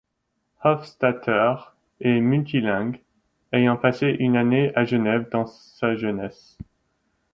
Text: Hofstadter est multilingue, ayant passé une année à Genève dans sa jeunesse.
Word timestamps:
Hofstadter 0.63 1.53
est 1.99 2.21
multilingue, 2.21 2.99
ayant 3.51 3.77
passé 3.77 4.07
une 4.17 4.35
année 4.35 4.73
à 4.75 4.83
Genève 4.83 5.29
dans 5.31 5.45
sa 5.45 5.95
jeunesse. 5.95 6.57